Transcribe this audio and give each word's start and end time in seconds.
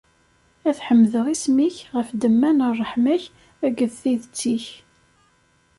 Ad 0.69 0.77
ḥemdeɣ 0.87 1.25
isem-ik 1.33 1.77
ɣef 1.95 2.07
ddemma 2.11 2.49
n 2.51 2.59
ṛṛeḥma-k 2.71 3.23
akked 3.65 3.91
tidet-ik. 4.01 4.65